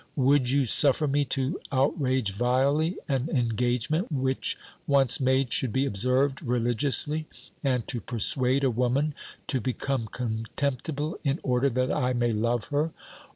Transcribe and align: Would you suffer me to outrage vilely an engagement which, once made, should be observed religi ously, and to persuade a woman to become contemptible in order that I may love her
Would 0.15 0.49
you 0.49 0.65
suffer 0.65 1.07
me 1.07 1.25
to 1.25 1.59
outrage 1.71 2.31
vilely 2.31 2.97
an 3.07 3.29
engagement 3.31 4.11
which, 4.11 4.57
once 4.87 5.19
made, 5.19 5.53
should 5.53 5.71
be 5.71 5.85
observed 5.85 6.39
religi 6.39 6.85
ously, 6.87 7.27
and 7.63 7.87
to 7.87 8.01
persuade 8.01 8.63
a 8.63 8.71
woman 8.71 9.13
to 9.45 9.61
become 9.61 10.07
contemptible 10.07 11.19
in 11.23 11.39
order 11.43 11.69
that 11.69 11.91
I 11.91 12.13
may 12.13 12.31
love 12.31 12.63
her 12.69 12.91